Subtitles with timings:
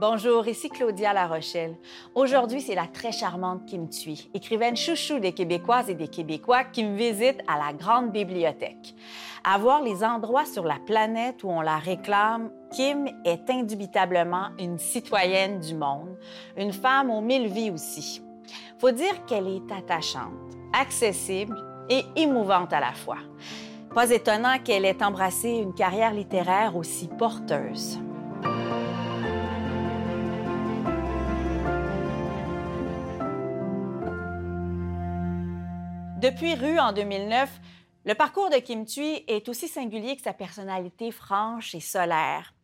[0.00, 1.74] Bonjour, ici Claudia La Rochelle.
[2.14, 6.84] Aujourd'hui, c'est la très charmante Kim Thuy, écrivaine chouchou des Québécoises et des Québécois qui
[6.84, 8.94] me visite à la Grande Bibliothèque.
[9.42, 14.78] À voir les endroits sur la planète où on la réclame, Kim est indubitablement une
[14.78, 16.16] citoyenne du monde,
[16.56, 18.22] une femme aux mille vies aussi.
[18.78, 21.56] Faut dire qu'elle est attachante, accessible
[21.90, 23.18] et émouvante à la fois.
[23.92, 27.98] Pas étonnant qu'elle ait embrassé une carrière littéraire aussi porteuse.
[36.20, 37.48] Depuis Rue en 2009,
[38.04, 42.54] le parcours de Kim Thuy est aussi singulier que sa personnalité franche et solaire.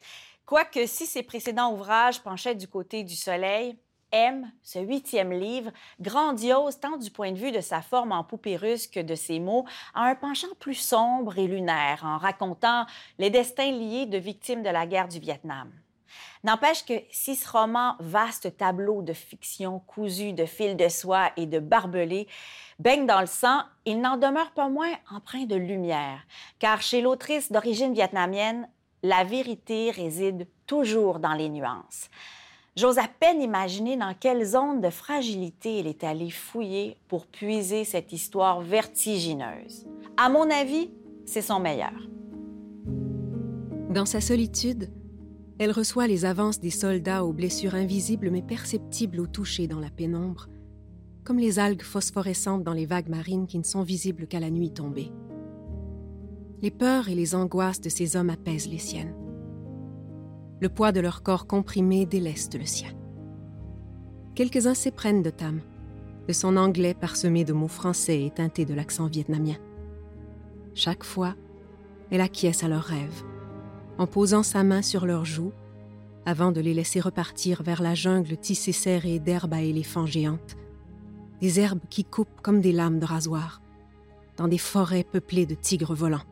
[0.44, 3.78] Quoique si ses précédents ouvrages penchaient du côté du soleil,
[4.10, 8.56] M, ce huitième livre, grandiose tant du point de vue de sa forme en poupée
[8.56, 12.86] russe que de ses mots, a un penchant plus sombre et lunaire en racontant
[13.18, 15.70] les destins liés de victimes de la guerre du Vietnam.
[16.42, 21.46] N'empêche que si ce roman, vaste tableau de fiction cousu de fils de soie et
[21.46, 22.28] de barbelés,
[22.78, 26.26] baigne dans le sang, il n'en demeure pas moins empreint de lumière,
[26.58, 28.68] car chez l'autrice d'origine vietnamienne,
[29.02, 32.08] la vérité réside toujours dans les nuances.
[32.76, 37.84] J'ose à peine imaginer dans quelle zone de fragilité elle est allée fouiller pour puiser
[37.84, 39.86] cette histoire vertigineuse.
[40.16, 40.90] À mon avis,
[41.24, 41.92] c'est son meilleur.
[43.90, 44.90] Dans sa solitude,
[45.58, 49.90] elle reçoit les avances des soldats aux blessures invisibles mais perceptibles au toucher dans la
[49.90, 50.48] pénombre,
[51.22, 54.72] comme les algues phosphorescentes dans les vagues marines qui ne sont visibles qu'à la nuit
[54.72, 55.12] tombée.
[56.60, 59.14] Les peurs et les angoisses de ces hommes apaisent les siennes.
[60.60, 62.90] Le poids de leur corps comprimé déleste le sien.
[64.34, 65.60] Quelques-uns s'éprennent de Tam,
[66.26, 69.56] de son anglais parsemé de mots français et teinté de l'accent vietnamien.
[70.74, 71.34] Chaque fois,
[72.10, 73.24] elle acquiesce à leurs rêves
[73.98, 75.52] en posant sa main sur leurs joues,
[76.26, 80.56] avant de les laisser repartir vers la jungle tissée serrée d'herbes à éléphants géantes,
[81.40, 83.60] des herbes qui coupent comme des lames de rasoir,
[84.36, 86.24] dans des forêts peuplées de tigres volants,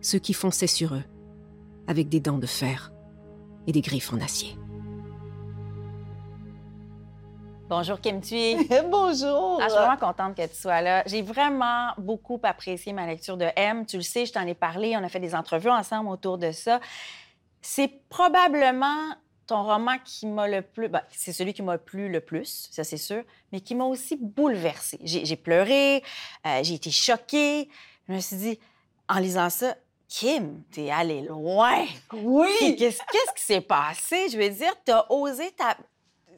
[0.00, 1.04] ceux qui fonçaient sur eux,
[1.86, 2.92] avec des dents de fer
[3.66, 4.56] et des griffes en acier.
[7.68, 8.56] Bonjour Kim Thuy.
[8.90, 9.58] Bonjour.
[9.60, 11.02] Ah, je suis vraiment contente que tu sois là.
[11.04, 13.84] J'ai vraiment beaucoup apprécié ma lecture de M.
[13.84, 16.50] Tu le sais, je t'en ai parlé, on a fait des entrevues ensemble autour de
[16.50, 16.80] ça.
[17.60, 19.14] C'est probablement
[19.46, 20.88] ton roman qui m'a le plus...
[20.88, 24.16] Ben, c'est celui qui m'a plu le plus, ça c'est sûr, mais qui m'a aussi
[24.16, 24.98] bouleversée.
[25.02, 26.02] J'ai pleuré,
[26.46, 27.68] euh, j'ai été choquée.
[28.08, 28.58] Je me suis dit,
[29.10, 29.74] en lisant ça,
[30.08, 31.84] Kim, t'es allée loin.
[32.14, 32.76] Oui.
[32.78, 33.02] Qu'est-ce
[33.36, 34.30] qui s'est passé?
[34.30, 35.76] Je veux dire, t'as osé ta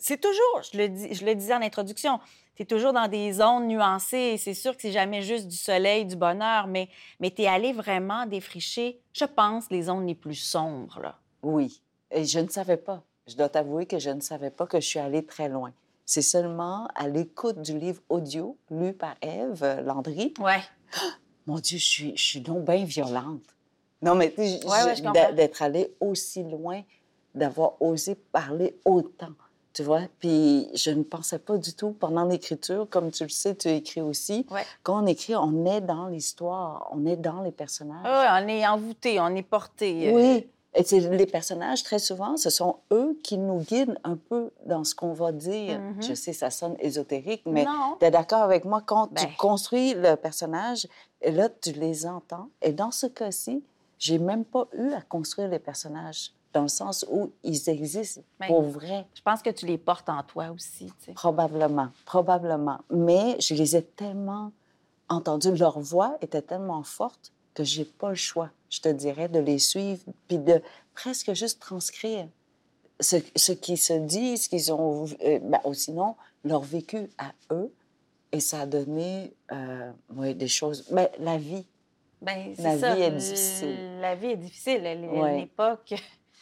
[0.01, 2.19] c'est toujours, je le, dis, je le disais en introduction,
[2.57, 4.37] tu es toujours dans des zones nuancées.
[4.39, 6.89] C'est sûr que c'est jamais juste du soleil, du bonheur, mais,
[7.21, 11.01] mais tu es allé vraiment défricher, je pense, les zones les plus sombres.
[11.01, 11.19] Là.
[11.43, 11.81] Oui.
[12.11, 13.03] Et je ne savais pas.
[13.27, 15.73] Je dois t'avouer que je ne savais pas que je suis allée très loin.
[16.05, 20.35] C'est seulement à l'écoute du livre audio lu par Eve Landry.
[20.41, 20.61] Ouais.
[21.47, 23.45] mon Dieu, je suis, je suis donc bien violente.
[24.03, 26.83] Non, mais ouais, d'être allée aussi loin,
[27.35, 29.35] d'avoir osé parler autant
[29.73, 30.03] tu vois?
[30.19, 34.01] Puis je ne pensais pas du tout pendant l'écriture, comme tu le sais, tu écris
[34.01, 34.47] aussi.
[34.83, 38.05] Quand on écrit, on est dans l'histoire, on est dans les personnages.
[38.05, 40.09] Oui, on est envoûté, on est porté.
[40.09, 40.13] Euh.
[40.15, 40.47] Oui.
[40.73, 44.95] Et les personnages, très souvent, ce sont eux qui nous guident un peu dans ce
[44.95, 45.81] qu'on va dire.
[45.81, 46.09] Mm-hmm.
[46.09, 47.67] Je sais, ça sonne ésotérique, mais
[47.99, 48.81] tu es d'accord avec moi?
[48.87, 49.35] Quand tu ben.
[49.37, 50.87] construis le personnage,
[51.23, 52.49] et là, tu les entends.
[52.63, 53.65] Et dans ce cas-ci,
[53.99, 58.49] j'ai même pas eu à construire les personnages dans le sens où ils existent ben,
[58.49, 59.07] pour vrai.
[59.15, 60.93] Je pense que tu les portes en toi aussi.
[61.15, 62.79] Probablement, probablement.
[62.91, 64.53] Mais je les ai tellement
[65.09, 69.41] entendus, leur voix était tellement forte que j'ai pas le choix, je te dirais, de
[69.41, 70.63] les suivre, puis de
[70.95, 72.29] presque juste transcrire
[73.01, 77.33] ce, ce qui se dit, ce qu'ils ont, euh, ben, ou sinon leur vécu à
[77.53, 77.73] eux,
[78.33, 79.91] et ça a donné, euh,
[80.35, 80.87] des choses.
[80.93, 81.67] Mais la vie,
[82.23, 84.01] ben, la vie est difficile.
[84.01, 84.87] La vie est difficile.
[84.87, 85.97] Elle, n'est pas que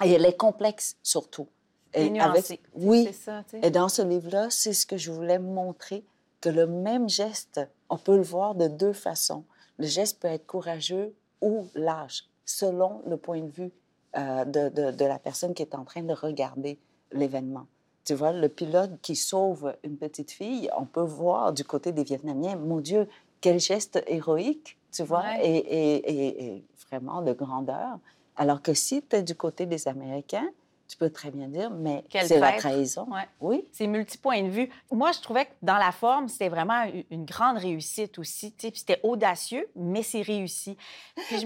[0.05, 1.49] et elle est complexe, surtout.
[1.95, 2.61] Et avec...
[2.75, 3.13] Oui.
[3.13, 6.05] Ça, et dans ce livre-là, c'est ce que je voulais montrer,
[6.41, 9.45] que le même geste, on peut le voir de deux façons.
[9.79, 13.73] Le geste peut être courageux ou lâche, selon le point de vue
[14.17, 16.79] euh, de, de, de, la personne qui est en train de regarder
[17.13, 17.67] l'événement.
[18.05, 22.05] Tu vois, le pilote qui sauve une petite fille, on peut voir du côté des
[22.05, 23.09] Vietnamiens, mon Dieu,
[23.41, 27.99] quel geste héroïque, tu vois, et, et, et, vraiment de grandeur.
[28.39, 30.49] Alors que si tu es du côté des Américains,
[30.89, 33.07] tu peux très bien dire, mais c'est la trahison.
[33.41, 33.69] Oui.
[33.73, 34.71] C'est multi-point de vue.
[34.91, 38.55] Moi, je trouvais que dans la forme, c'était vraiment une grande réussite aussi.
[38.59, 40.79] C'était audacieux, mais c'est réussi.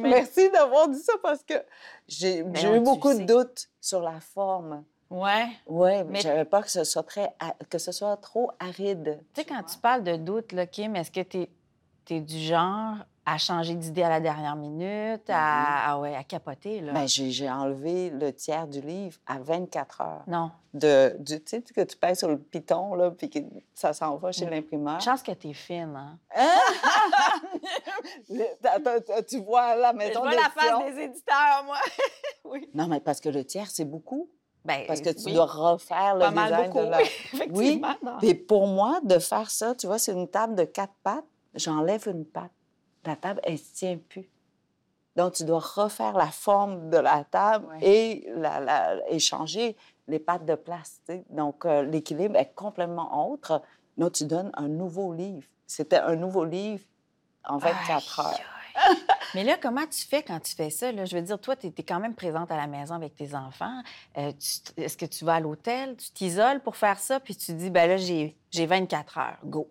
[0.00, 1.54] Merci d'avoir dit ça parce que
[2.06, 4.84] j'ai ben, eu beaucoup de doutes sur la forme.
[5.10, 5.48] Ouais.
[5.66, 7.34] Oui, Mais- j'avais peur que ce soit très,
[7.68, 9.18] que ce soit trop aride.
[9.34, 11.48] Tu sais, quand tu parles de doute, là, Kim, est-ce que tu
[12.10, 16.80] es, du genre à changer d'idée à la dernière minute, à, ah ouais, à capoter,
[16.80, 16.92] là?
[16.92, 20.22] Ben, j'ai j'ai enlevé le tiers du livre à 24 heures.
[20.26, 20.50] non.
[20.74, 23.40] De, du, tu sais, que tu pèses sur le piton, là, puis que
[23.74, 24.50] ça s'en va chez Mm.
[24.50, 25.00] l'imprimeur.
[25.02, 26.18] Chance que tu es fine, hein?
[28.64, 31.76] Attends, tu vois la Je maison vois la face des éditeurs, moi.
[32.44, 32.68] oui.
[32.74, 34.28] Non, mais parce que le tiers, c'est beaucoup.
[34.64, 36.98] Ben, Parce que tu oui, dois refaire le pas mal design beaucoup, de la...
[36.98, 37.94] oui, effectivement.
[38.04, 38.18] non.
[38.18, 41.24] Puis pour moi, de faire ça, tu vois, c'est une table de quatre pattes.
[41.54, 42.52] J'enlève une patte.
[43.04, 44.28] La table, elle ne se tient plus.
[45.16, 47.78] Donc, tu dois refaire la forme de la table Ouais.
[47.82, 49.76] et, la, la- et changer
[50.08, 51.00] les pattes de place.
[51.30, 53.60] Donc, euh, l'équilibre est complètement autre.
[53.98, 55.46] Donc, tu donnes un nouveau livre.
[55.66, 56.82] C'était un nouveau livre
[57.44, 58.40] en 24 Aïe, heures.
[58.86, 58.96] aïe.
[59.34, 60.92] Mais là, comment tu fais quand tu fais ça?
[60.92, 61.04] Là?
[61.04, 63.82] Je veux dire, toi, tu es, quand même présente à la maison avec tes enfants.
[64.16, 64.32] Euh,
[64.78, 65.96] Est-ce que tu vas à l'hôtel?
[65.96, 67.20] Tu t'isoles pour faire ça?
[67.20, 69.38] Puis tu dis, ben là, j'ai j'ai 24 heures.
[69.44, 69.68] Go.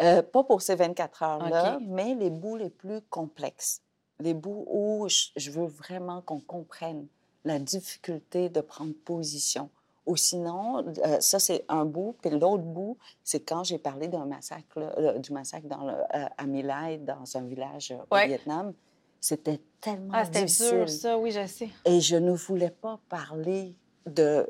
[0.00, 3.80] Euh, pas pour ces 24 heures-là, mais les bouts les plus complexes.
[4.20, 7.06] Les bouts où je, veux vraiment qu'on comprenne
[7.44, 9.70] la difficulté de prendre position.
[10.06, 12.16] Ou sinon, euh, ça, c'est un bout.
[12.20, 16.46] Puis l'autre bout, c'est quand j'ai parlé d'un massacre, euh, du massacre dans le, à
[16.46, 18.24] My Lai, dans un village Ouais.
[18.24, 18.74] au Vietnam.
[19.20, 20.70] C'était tellement Ah, c'était difficile.
[20.78, 21.70] dur, ça, oui, je sais.
[21.86, 23.74] Et je ne voulais pas parler
[24.06, 24.46] de,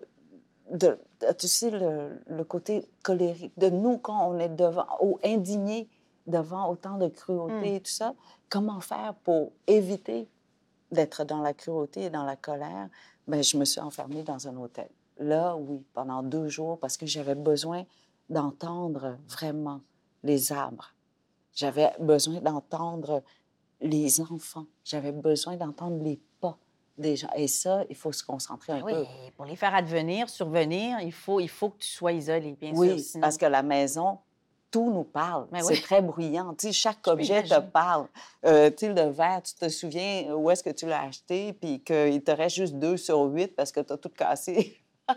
[0.70, 5.19] de, de- tu sais, le, le côté colérique de nous quand on est devant, ou
[5.25, 5.88] indigné
[6.26, 7.75] devant autant de cruauté Mm.
[7.75, 8.14] et tout ça.
[8.49, 10.28] Comment faire pour éviter
[10.90, 12.88] d'être dans la cruauté et dans la colère?
[13.26, 14.88] Bien, je me suis enfermée dans un hôtel.
[15.19, 17.84] Là, oui, pendant deux jours, parce que j'avais besoin
[18.31, 19.81] d'entendre vraiment
[20.22, 20.93] les arbres.
[21.55, 23.22] J'avais besoin d'entendre
[23.81, 24.66] les enfants.
[24.82, 26.19] J'avais besoin d'entendre les
[26.99, 27.31] des gens.
[27.37, 29.05] Et ça, il faut se concentrer un Oui, peu.
[29.37, 32.88] pour les faire advenir, survenir, il faut, il faut que tu sois isolé, bien Oui,
[32.99, 32.99] sûr.
[33.00, 33.20] Sinon...
[33.23, 34.19] parce que la maison,
[34.70, 35.46] tout nous parle.
[35.52, 35.81] Ben c'est oui.
[35.82, 36.52] très bruyant.
[36.55, 38.06] Tu sais, chaque objet te parle.
[38.44, 41.81] Euh, tu sais, le verre, tu te souviens où est-ce que tu l'as acheté, puis
[41.81, 44.81] qu'il te reste juste deux sur huit parce que tu as tout cassé.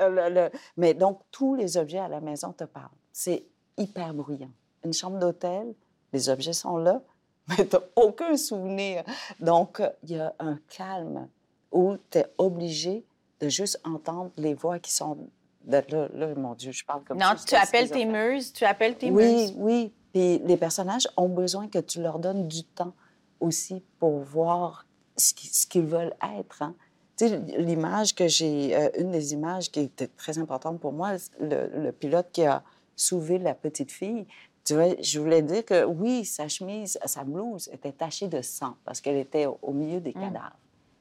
[0.00, 2.88] Le- le- Mais donc, tous les objets à la maison te parlent.
[3.12, 3.44] C'est
[3.76, 4.50] hyper bruyant.
[4.84, 5.74] Une chambre d'hôtel,
[6.12, 7.00] les objets sont là,
[7.58, 9.04] mais tu n'as aucun souvenir.
[9.40, 11.28] Donc, il y a un calme
[11.72, 13.04] où tu es obligé
[13.40, 15.28] de juste entendre les voix qui sont...
[15.66, 19.10] Là, là, mon Dieu, je parle comme non, tu appelles tes muses, tu appelles tes
[19.10, 19.54] Oui, muses.
[19.56, 19.92] oui.
[20.12, 22.94] Puis les personnages ont besoin que tu leur donnes du temps
[23.40, 24.86] aussi pour voir
[25.16, 26.62] ce qui- ce qu'ils veulent être.
[26.62, 26.74] hein.
[27.18, 31.12] Tu sais, l'image que j'ai, euh, une des images qui était très importante pour moi,
[31.40, 32.62] le, le pilote qui a
[32.96, 34.26] soulevé la petite fille,
[34.68, 38.76] tu vois, je voulais dire que oui, sa chemise, sa blouse était tachée de sang
[38.84, 40.56] parce qu'elle était au, au milieu des cadavres.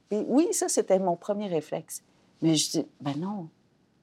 [0.09, 2.01] Puis oui, ça, c'était mon premier réflexe.
[2.41, 3.49] Mais je dis, ben non,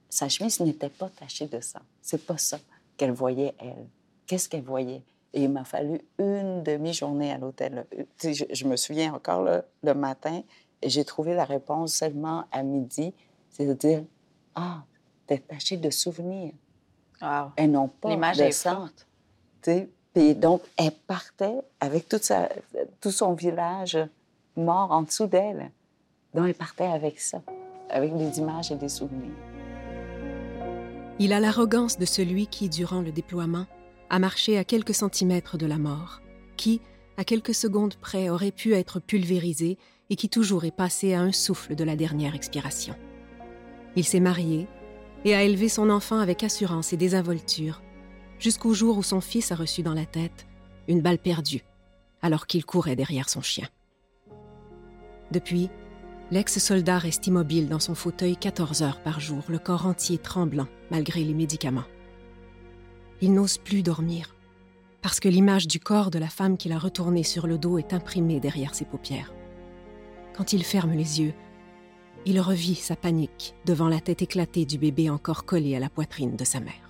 [0.09, 1.79] sa chemise n'était pas tachée de sang.
[2.01, 2.59] C'est pas ça
[2.97, 3.87] qu'elle voyait, elle.
[4.27, 5.01] Qu'est-ce qu'elle voyait?
[5.33, 7.85] Et il m'a fallu une demi-journée à l'hôtel.
[7.97, 9.41] Euh, Je, je me souviens encore
[9.83, 10.41] le matin,
[10.81, 13.13] et j'ai trouvé la réponse seulement à midi.
[13.49, 14.03] C'est de dire,
[14.53, 14.83] ah,
[15.27, 16.53] t'es tachée de souvenirs.
[17.21, 17.51] Wow.
[17.57, 18.75] Et non pas L'image de est sang.
[18.75, 19.07] forte.
[19.65, 19.89] Sais.
[20.13, 23.97] Puis donc, elle partait avec tout son village
[24.55, 25.71] mort en dessous d'elle.
[26.35, 27.41] Donc, elle partait avec ça,
[27.89, 29.33] avec des images et des souvenirs.
[31.17, 33.65] Il a l'arrogance de celui qui, durant le déploiement,
[34.11, 36.21] a marché à quelques centimètres de la mort,
[36.57, 36.79] qui,
[37.17, 39.79] à quelques secondes près, aurait pu être pulvérisé
[40.11, 42.93] et qui toujours est passé à un souffle de la dernière expiration.
[43.95, 44.67] Il s'est marié
[45.23, 47.81] et a élevé son enfant avec assurance et désinvolture,
[48.39, 50.45] jusqu'au jour où son fils a reçu dans la tête
[50.87, 51.63] une balle perdue,
[52.21, 53.67] alors qu'il courait derrière son chien.
[55.31, 55.69] Depuis,
[56.31, 61.23] l'ex-soldat reste immobile dans son fauteuil 14 heures par jour, le corps entier tremblant malgré
[61.23, 61.85] les médicaments.
[63.21, 64.35] Il n'ose plus dormir,
[65.01, 67.93] parce que l'image du corps de la femme qu'il a retourné sur le dos est
[67.93, 69.33] imprimée derrière ses paupières.
[70.35, 71.33] Quand il ferme les yeux,
[72.25, 76.35] il revit sa panique devant la tête éclatée du bébé encore collé à la poitrine
[76.35, 76.84] de sa mère.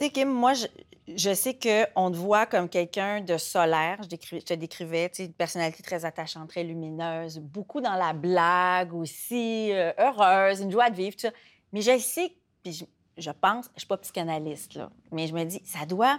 [0.00, 4.00] Tu sais, Kim, moi, je, sais qu'on te voit comme quelqu'un de solaire.
[4.02, 8.94] Je, te décrivais, tu sais, une personnalité très attachante, très lumineuse, beaucoup dans la blague
[8.94, 11.32] aussi, euh, heureuse, une joie de vivre, tout ça.
[11.74, 12.82] Mais je sais, puis
[13.18, 16.18] je, pense, je suis pas psychanalyste, là, mais je me dis, ça doit...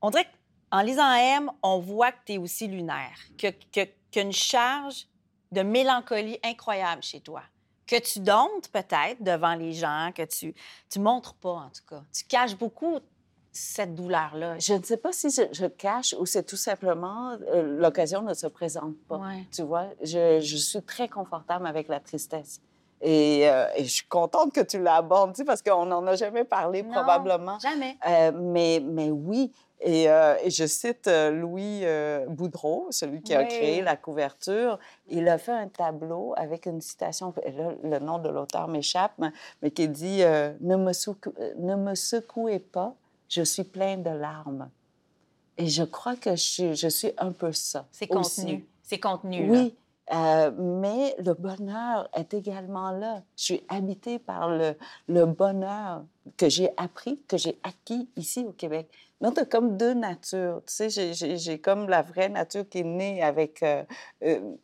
[0.00, 0.28] On dirait
[0.70, 3.48] qu'en lisant M, on voit que tu es aussi lunaire, que,
[4.12, 5.08] qu'une charge
[5.50, 7.42] de mélancolie incroyable chez toi
[7.86, 10.54] que tu domptes peut-être devant les gens, que tu
[10.90, 12.02] tu montres pas en tout cas.
[12.12, 12.98] Tu caches beaucoup
[13.52, 14.58] cette douleur-là.
[14.58, 18.34] Je ne sais pas si je, je cache ou c'est tout simplement euh, l'occasion ne
[18.34, 19.16] se présente pas.
[19.16, 19.46] Ouais.
[19.50, 22.60] Tu vois, je, je suis très confortable avec la tristesse.
[23.00, 26.82] Et, euh, et je suis contente que tu l'abordes, parce qu'on n'en a jamais parlé
[26.82, 27.58] Non, probablement.
[27.58, 27.96] Jamais.
[28.06, 33.34] Euh, mais, mais oui, et, euh, et je cite euh, Louis euh, Boudreau, celui qui
[33.34, 33.48] a Oui.
[33.48, 34.78] créé la couverture.
[35.08, 39.32] Il a fait un tableau avec une citation, là, le nom de l'auteur m'échappe, mais-
[39.62, 40.92] mais qui dit ne, me
[41.60, 42.94] ne me secouez pas,
[43.28, 44.70] je suis plein de larmes.
[45.58, 47.86] Et je crois que je, suis- je suis un peu ça.
[47.92, 48.66] C'est contenu.
[48.82, 49.50] C'est contenu.
[49.50, 49.74] Oui,
[50.58, 53.22] mais le bonheur est également là.
[53.36, 54.74] Je suis habitée par le,
[55.08, 56.04] le bonheur
[56.36, 58.88] que j'ai appris, que j'ai acquis ici au Québec.
[59.20, 60.62] Donc, tu comme deux natures.
[60.66, 63.62] Tu sais, j'ai- j'ai j'ai comme la vraie nature qui est née avec...
[63.62, 63.82] euh,
[64.22, 64.54] euh,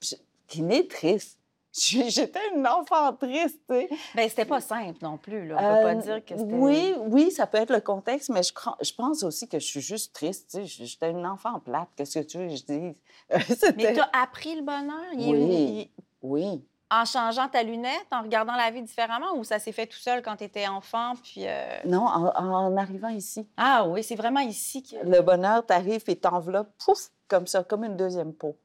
[0.46, 1.38] qui est née triste.
[1.72, 3.88] J'étais une enfant triste, tu sais.
[4.14, 5.48] Ben, c'était pas simple non plus.
[5.48, 5.54] Là.
[5.56, 6.54] On peut pas Euh, dire que c'était...
[6.54, 9.80] Oui, oui, ça peut être le contexte, mais je, je pense aussi que je suis
[9.80, 10.50] juste triste.
[10.50, 11.88] Tu sais, j'étais une enfant plate.
[11.96, 12.94] Qu'est-ce que tu veux que je dise?
[13.76, 15.02] Mais tu as appris le bonheur?
[15.14, 15.90] Il- Oui.
[16.22, 16.64] Oui.
[16.94, 20.20] En changeant ta lunette, en regardant la vie différemment, ou ça s'est fait tout seul
[20.22, 21.14] quand tu étais enfant?
[21.22, 23.48] Puis, euh, Non, en, en arrivant ici.
[23.56, 24.96] Ah oui, c'est vraiment ici que...
[25.04, 28.56] Le bonheur t'arrive et t'enveloppe, pouf, comme ça, comme une deuxième peau.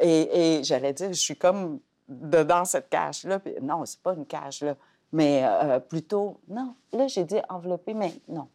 [0.00, 1.78] Et, et j'allais dire, je suis comme
[2.08, 3.40] dedans cette cage-là.
[3.60, 4.74] Non, c'est pas une cage, là.
[5.12, 6.74] Mais euh, plutôt, non.
[6.92, 8.48] Là, j'ai dit enveloppé, mais non.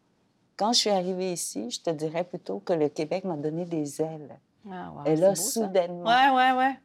[0.58, 4.02] Quand je suis arrivée ici, je te dirais plutôt que le Québec m'a donné des
[4.02, 4.40] ailes.
[4.70, 5.62] Ah, wow, et là, beau, ça.
[5.66, 6.80] soudainement, Ouais, ouais, ouais.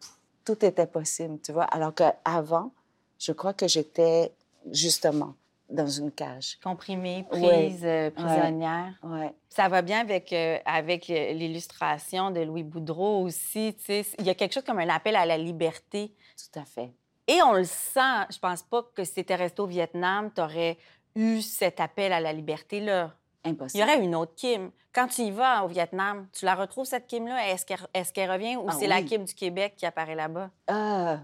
[0.44, 1.64] Tout était possible, tu vois.
[1.64, 2.72] Alors qu'avant,
[3.18, 4.32] je crois que j'étais
[4.70, 5.34] justement
[5.68, 6.58] dans une cage.
[6.62, 8.94] Comprimée, prise, euh, prisonnière.
[9.02, 9.32] Ouais.
[9.48, 13.74] Ça va bien avec, euh, avec l'illustration de Louis Boudreau aussi.
[13.78, 14.06] tu sais.
[14.18, 16.14] Il y a quelque chose comme un appel à la liberté.
[16.36, 16.90] Tout à fait.
[17.26, 18.26] Et on le sent.
[18.30, 20.76] Je pense pas que si tu étais resté au Vietnam, tu aurais
[21.14, 23.14] eu cet appel à la liberté-là.
[23.44, 24.70] Il y aurait une autre Kim.
[24.92, 27.48] Quand tu y vas au Vietnam, tu la retrouves, cette Kim-là?
[27.48, 27.78] Est-ce qu'elle
[28.24, 29.02] est revient ou Ah c'est la.
[29.02, 30.50] Kim du Québec qui apparaît là-bas?
[30.70, 31.16] Euh,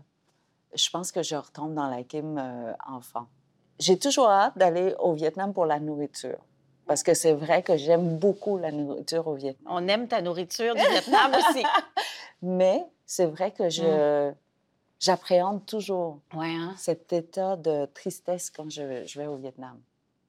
[0.74, 3.26] je pense que je retombe dans la Kim euh, enfant.
[3.78, 6.38] J'ai toujours hâte d'aller au Vietnam pour la nourriture.
[6.86, 9.72] Parce que c'est vrai que j'aime beaucoup la nourriture au Vietnam.
[9.72, 11.62] On aime ta nourriture du Vietnam aussi.
[12.42, 14.32] Mais c'est vrai que je,
[14.98, 16.74] j'appréhende toujours Ouais, hein?
[16.78, 19.78] cet état de tristesse quand je, je vais au Vietnam.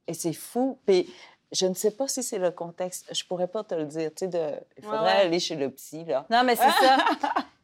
[0.06, 0.78] Et c'est fou.
[0.86, 1.12] Puis
[1.52, 3.14] je ne sais pas si c'est le contexte.
[3.14, 4.10] Je pourrais pas te le dire.
[4.12, 5.22] Tu sais, de, il faudrait ouais.
[5.26, 6.26] aller chez le psy, là.
[6.30, 6.98] Non, mais c'est ça.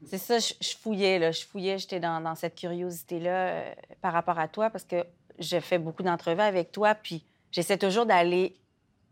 [0.07, 1.31] C'est ça, je, je fouillais, là.
[1.31, 5.03] Je fouillais, j'étais dans, dans cette curiosité-là euh, par rapport à toi parce que
[5.39, 8.55] je fais beaucoup d'entrevues avec toi, puis j'essaie toujours d'aller.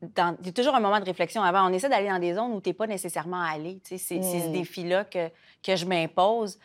[0.01, 1.67] dans- Il y a toujours un moment de réflexion avant.
[1.67, 3.79] On essaie d'aller dans des zones où tu n'es pas nécessairement allé.
[3.83, 4.21] tu sais.
[4.21, 4.51] C'est ce Mm.
[4.51, 5.29] défi-là que,
[5.63, 6.59] que je m'impose.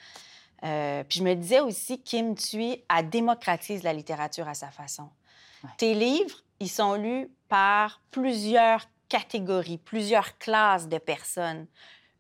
[0.65, 5.09] Euh, puis je me disais aussi, Kim Thuy, elle démocratise la littérature à sa façon.
[5.65, 5.71] Ouais.
[5.79, 11.67] Tes livres, ils sont lus par plusieurs catégories, plusieurs classes de personnes,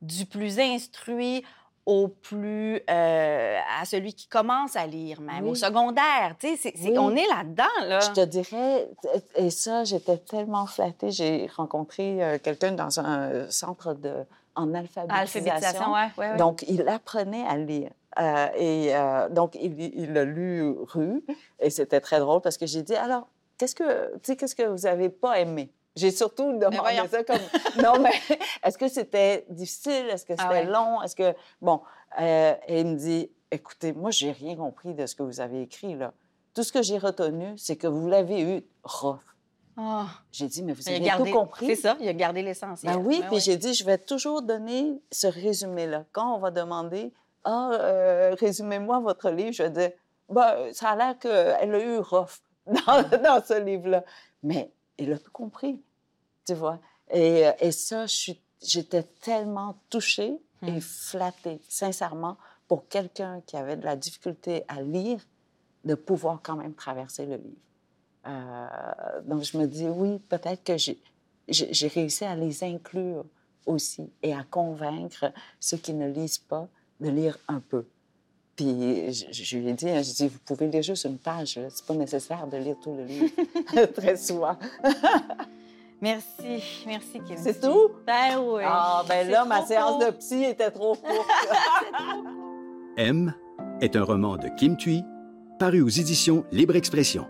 [0.00, 1.44] du plus instruit
[1.84, 5.50] au plus euh, à celui qui commence à lire même Oui.
[5.50, 6.98] au secondaire tu sais Oui.
[6.98, 8.88] on est là-dedans là Je te dirais,
[9.36, 11.10] et ça, j'étais tellement flattée.
[11.10, 14.12] J'ai rencontré euh, quelqu'un dans un centre de,
[14.54, 15.08] en alphabétisation.
[15.40, 16.36] alphabétisation ouais, ouais, ouais.
[16.36, 17.90] Donc, il apprenait à lire.
[18.20, 18.92] Euh, et
[19.32, 21.22] donc, il, il a lu Rue.
[21.60, 24.62] Et c'était très drôle parce que j'ai dit, alors, qu'est-ce que, tu sais, qu'est-ce que
[24.62, 25.72] vous avez pas aimé?
[25.96, 27.08] J'ai surtout demandé voyons.
[27.10, 27.36] ça comme...
[27.82, 28.12] non, mais
[28.64, 30.06] est-ce que c'était difficile?
[30.10, 30.64] Est-ce que c'était Ah ouais.
[30.64, 31.02] long?
[31.02, 31.34] Est-ce que...
[31.60, 31.82] Bon,
[32.20, 35.62] euh, et il me dit, écoutez, moi, j'ai rien compris de ce que vous avez
[35.62, 36.12] écrit, là.
[36.54, 39.18] Tout ce que j'ai retenu, c'est que vous l'avez eu rough.
[39.80, 41.66] Oh, J'ai dit, mais vous avez gardé tout compris?
[41.66, 44.42] c'est ça il a gardé l'essentiel Ben oui, Ouais, puis j'ai dit, je vais toujours
[44.42, 46.04] donner ce résumé-là.
[46.10, 47.12] Quand on va demander,
[47.44, 49.90] ah, euh, résumez-moi votre livre, je vais dire,
[50.28, 54.04] ben, ça a l'air qu'elle a eu rough dans, dans ce livre-là.
[54.42, 55.80] Mais il a tout compris,
[56.46, 56.78] tu vois.
[57.10, 58.06] Et, euh, et ça,
[58.62, 60.80] j'étais tellement touchée et Hmm.
[60.80, 65.20] flattée, sincèrement, pour quelqu'un qui avait de la difficulté à lire,
[65.84, 67.62] de pouvoir quand même traverser le livre.
[68.26, 68.66] Euh,
[69.24, 73.24] donc, je me dis, oui, peut-être que j'ai réussi à les inclure
[73.66, 76.66] aussi et à convaincre ceux qui ne lisent pas
[77.00, 77.86] de lire un peu.
[78.58, 81.56] Puis je, je lui ai dit, hein, je dis, vous pouvez lire juste une page,
[81.58, 81.68] là.
[81.70, 83.30] c'est pas nécessaire de lire tout le livre,
[83.94, 84.56] très souvent.
[86.02, 87.90] merci merci Kim C'est tout?
[88.04, 91.28] ben oui Ah, ben C'est là, ma séance de psy était trop courte.
[92.96, 93.32] M
[93.80, 95.04] est un roman de Kim Thuy,
[95.60, 97.26] paru aux éditions Libre Expression.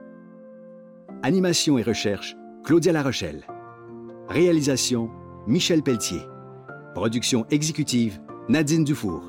[1.22, 3.44] Animation et recherche, Claudia Larochelle.
[4.30, 5.10] Réalisation,
[5.46, 6.22] Michel Pelletier.
[6.94, 8.18] Production exécutive,
[8.48, 9.22] Nadine Dufour.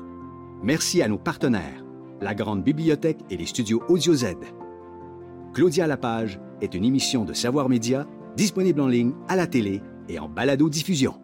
[0.62, 1.82] Merci à nos partenaires,
[2.20, 4.36] la Grande Bibliothèque et les studios Audio Z.
[5.54, 10.18] Claudia Lapage est une émission de Savoir Média disponible en ligne, à la télé et
[10.18, 11.14] en balado-diffusion.